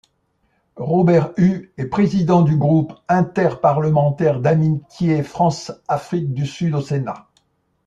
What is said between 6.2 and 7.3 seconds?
du Sud au Sénat.